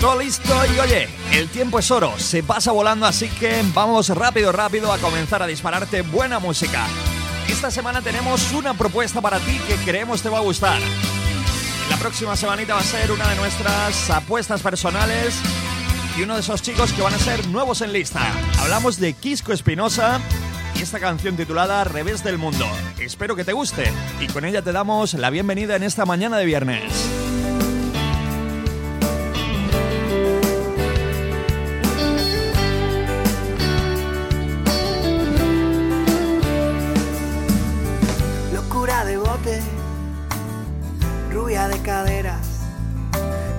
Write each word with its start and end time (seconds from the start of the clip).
Todo 0.00 0.20
listo 0.20 0.54
y 0.72 0.78
oye, 0.78 1.08
el 1.32 1.48
tiempo 1.48 1.80
es 1.80 1.90
oro, 1.90 2.16
se 2.18 2.44
pasa 2.44 2.70
volando, 2.70 3.04
así 3.04 3.28
que 3.28 3.64
vamos 3.74 4.08
rápido, 4.10 4.52
rápido 4.52 4.92
a 4.92 4.98
comenzar 4.98 5.42
a 5.42 5.46
dispararte 5.48 6.02
buena 6.02 6.38
música. 6.38 6.86
Esta 7.48 7.72
semana 7.72 8.00
tenemos 8.00 8.52
una 8.52 8.74
propuesta 8.74 9.20
para 9.20 9.40
ti 9.40 9.58
que 9.66 9.74
creemos 9.84 10.22
te 10.22 10.28
va 10.28 10.38
a 10.38 10.42
gustar. 10.42 10.80
La 11.90 11.96
próxima 11.96 12.36
semanita 12.36 12.74
va 12.74 12.80
a 12.80 12.84
ser 12.84 13.10
una 13.10 13.28
de 13.28 13.34
nuestras 13.34 14.08
apuestas 14.10 14.62
personales 14.62 15.34
y 16.16 16.22
uno 16.22 16.34
de 16.34 16.40
esos 16.42 16.62
chicos 16.62 16.92
que 16.92 17.02
van 17.02 17.14
a 17.14 17.18
ser 17.18 17.48
nuevos 17.48 17.80
en 17.80 17.92
lista. 17.92 18.20
Hablamos 18.60 19.00
de 19.00 19.14
Quisco 19.14 19.52
Espinosa 19.52 20.20
y 20.76 20.82
esta 20.82 21.00
canción 21.00 21.36
titulada 21.36 21.82
Revés 21.82 22.22
del 22.22 22.38
Mundo. 22.38 22.66
Espero 23.00 23.34
que 23.34 23.44
te 23.44 23.52
guste 23.52 23.90
y 24.20 24.28
con 24.28 24.44
ella 24.44 24.62
te 24.62 24.70
damos 24.70 25.14
la 25.14 25.30
bienvenida 25.30 25.74
en 25.74 25.82
esta 25.82 26.06
mañana 26.06 26.38
de 26.38 26.44
viernes. 26.44 27.27
De 39.04 39.16
bote, 39.16 39.60
rubia 41.32 41.68
de 41.68 41.80
caderas, 41.82 42.66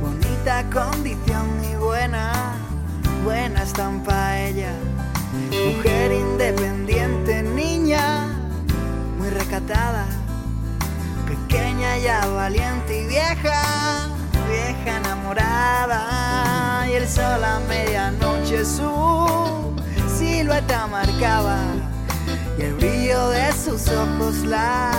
bonita 0.00 0.64
condición 0.72 1.46
y 1.70 1.74
buena, 1.76 2.54
buena 3.22 3.62
estampa 3.62 4.38
ella. 4.38 4.72
Mujer 5.50 6.12
independiente, 6.12 7.42
niña, 7.42 8.28
muy 9.18 9.28
recatada, 9.28 10.06
pequeña 11.28 11.98
ya 11.98 12.26
valiente 12.28 13.02
y 13.02 13.06
vieja, 13.06 14.08
vieja 14.48 14.96
enamorada. 14.96 16.88
Y 16.88 16.94
el 16.94 17.06
sol 17.06 17.44
a 17.44 17.60
medianoche 17.68 18.64
su 18.64 19.74
silueta 20.18 20.86
marcaba 20.86 21.75
y 22.58 22.62
el 22.62 22.74
brillo 22.74 23.28
de 23.28 23.52
sus 23.52 23.88
ojos 23.88 24.44
la, 24.46 24.92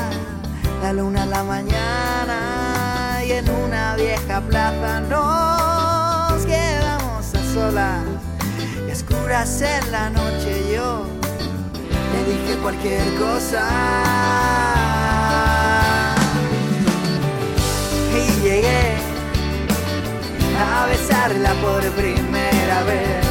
la 0.81 0.93
luna 0.93 1.23
en 1.23 1.29
la 1.29 1.43
mañana. 1.43 3.23
Y 3.25 3.31
en 3.31 3.49
una 3.49 3.95
vieja 3.95 4.41
plaza 4.41 5.01
nos 5.01 6.45
quedamos 6.45 7.33
a 7.33 7.53
solas. 7.53 8.03
Y 8.87 8.91
a 8.91 9.43
en 9.43 9.91
la 9.91 10.09
noche 10.09 10.73
yo 10.73 11.05
le 12.13 12.31
dije 12.31 12.57
cualquier 12.61 13.13
cosa. 13.15 13.67
Y 18.13 18.41
llegué 18.43 18.95
a 20.59 20.85
besarla 20.87 21.53
por 21.61 21.81
primera 21.91 22.83
vez 22.83 23.26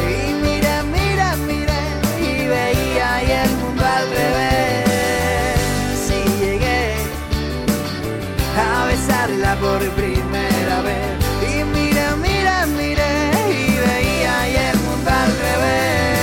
por 9.79 9.91
primera 9.91 10.81
vez 10.81 11.19
y 11.42 11.63
mira, 11.64 12.17
mira, 12.17 12.67
mira 12.67 13.31
y 13.51 13.77
veía 13.77 14.48
y 14.48 14.57
el 14.57 14.79
mundo 14.79 15.11
al 15.11 15.31
revés 15.45 16.17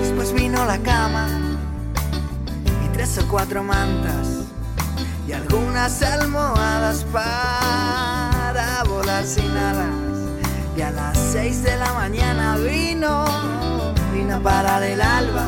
Después 0.00 0.32
vino 0.32 0.64
la 0.64 0.78
cama 0.78 1.28
y 2.84 2.88
tres 2.92 3.18
o 3.18 3.28
cuatro 3.28 3.62
mantas 3.62 4.46
y 5.28 5.32
algunas 5.32 6.02
almohadas 6.02 7.04
para 7.12 8.82
volar 8.84 9.24
sin 9.24 9.56
alas. 9.56 10.05
Y 10.76 10.82
a 10.82 10.90
las 10.90 11.16
seis 11.16 11.62
de 11.62 11.74
la 11.78 11.90
mañana 11.94 12.58
vino, 12.58 13.24
vino 14.12 14.36
a 14.36 14.40
parar 14.40 14.82
el 14.82 15.00
alba 15.00 15.46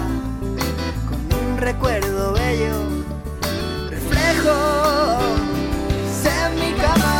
con 1.06 1.20
un 1.38 1.58
recuerdo 1.58 2.32
bello, 2.32 2.88
reflejo 3.90 5.18
en 6.24 6.54
mi 6.54 6.72
cama. 6.80 7.14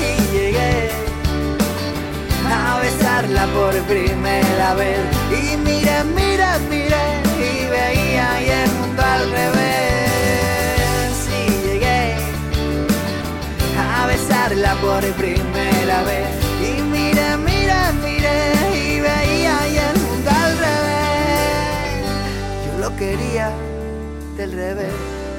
Y 0.00 0.32
llegué 0.32 0.90
a 2.52 2.80
besarla 2.80 3.46
por 3.54 3.74
primera 3.82 4.74
vez. 4.74 4.98
Y 5.30 5.56
mira, 5.58 6.02
mira, 6.02 6.58
mira, 6.68 7.22
y 7.38 7.66
veía 7.70 8.42
y 8.42 8.48
el 8.48 8.70
mundo 8.72 9.02
al 9.02 9.30
revés. 9.30 9.87
Por 14.76 15.00
primera 15.14 16.02
vez. 16.04 16.28
Y 16.60 16.82
mira, 16.82 17.36
mira, 17.36 17.92
mira, 18.02 18.32
y 18.74 19.00
veía 19.00 19.68
y 19.68 19.76
el 19.78 19.98
mundo 20.00 20.30
al 20.30 20.58
revés. 20.58 22.04
Yo 22.66 22.78
lo 22.78 22.96
quería 22.96 23.50
del 24.36 24.52
revés, 24.52 24.92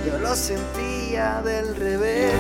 yo 0.06 0.18
lo 0.18 0.36
sentía 0.36 1.42
del 1.44 1.76
revés, 1.76 2.34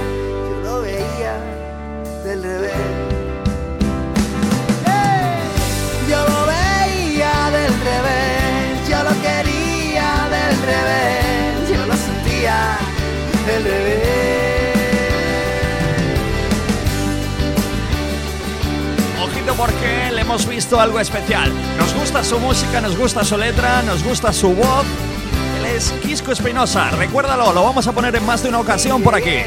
Porque 19.47 20.11
le 20.13 20.21
hemos 20.21 20.47
visto 20.47 20.79
algo 20.79 20.99
especial. 20.99 21.51
Nos 21.77 21.93
gusta 21.93 22.23
su 22.23 22.39
música, 22.39 22.79
nos 22.81 22.97
gusta 22.97 23.23
su 23.25 23.37
letra, 23.37 23.81
nos 23.81 24.03
gusta 24.03 24.31
su 24.31 24.53
voz. 24.53 24.85
Él 25.57 25.65
es 25.65 25.91
Quisco 26.01 26.31
Espinosa, 26.31 26.91
recuérdalo, 26.91 27.51
lo 27.51 27.63
vamos 27.63 27.85
a 27.87 27.91
poner 27.91 28.15
en 28.15 28.25
más 28.25 28.41
de 28.43 28.49
una 28.49 28.59
ocasión 28.59 29.01
por 29.01 29.15
aquí. 29.15 29.39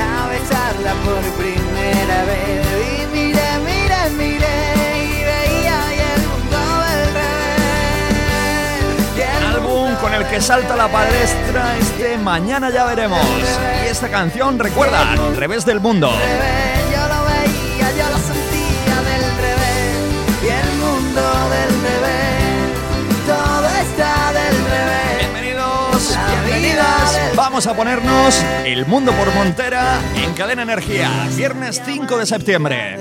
A 0.00 0.28
besarla 0.28 0.94
por 1.04 1.20
primera 1.40 2.24
vez 2.24 2.66
y 3.02 3.06
mire, 3.16 3.42
mire, 3.64 4.10
mire 4.16 4.48
y 4.96 5.24
veía 5.24 5.78
y 5.94 6.00
el 6.00 6.26
mundo 6.26 6.58
del 6.88 7.06
revés. 7.14 8.84
Y 9.16 9.20
el 9.20 9.44
Álbum 9.56 9.94
con 10.00 10.14
el 10.14 10.26
que 10.26 10.40
salta 10.40 10.74
la 10.74 10.88
palestra 10.88 11.76
este 11.78 12.18
mañana 12.18 12.70
ya 12.70 12.84
veremos. 12.86 13.20
Y 13.84 13.88
esta 13.88 14.08
canción 14.08 14.58
recuerda, 14.58 15.14
Revés 15.36 15.64
del 15.64 15.80
Mundo. 15.80 16.10
revés, 16.10 16.81
Vamos 27.52 27.66
a 27.66 27.76
ponernos 27.76 28.42
El 28.64 28.86
Mundo 28.86 29.12
por 29.12 29.30
Montera 29.34 30.00
en 30.16 30.32
Cadena 30.32 30.62
Energía, 30.62 31.10
viernes 31.36 31.82
5 31.84 32.16
de 32.16 32.24
septiembre. 32.24 32.96